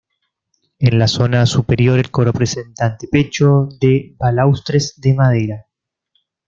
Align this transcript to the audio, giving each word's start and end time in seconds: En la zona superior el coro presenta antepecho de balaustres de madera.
En 0.79 0.97
la 0.97 1.07
zona 1.07 1.45
superior 1.45 1.99
el 1.99 2.09
coro 2.09 2.33
presenta 2.33 2.87
antepecho 2.87 3.67
de 3.79 4.15
balaustres 4.17 4.99
de 4.99 5.13
madera. 5.13 5.67